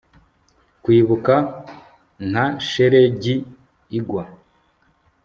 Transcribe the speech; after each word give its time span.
Kwibuka 0.83 1.33
nka 2.27 2.45
shelegi 2.67 3.35
igwa 3.97 4.23